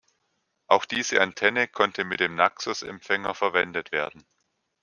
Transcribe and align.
Auch 0.65 0.85
diese 0.85 1.21
Antenne 1.21 1.67
konnte 1.67 2.03
mit 2.05 2.21
dem 2.21 2.33
Naxos-Empfänger 2.33 3.35
verwendet 3.35 3.91
werden. 3.91 4.25